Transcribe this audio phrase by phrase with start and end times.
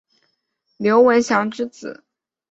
[0.77, 2.03] 刘文翔之子。